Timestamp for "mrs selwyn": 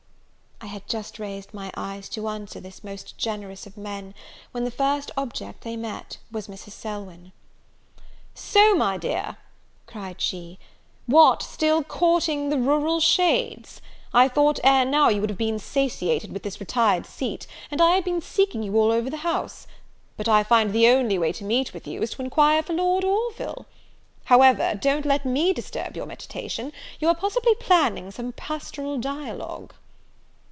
6.47-7.31